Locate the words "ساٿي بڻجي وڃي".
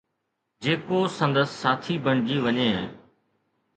1.61-2.69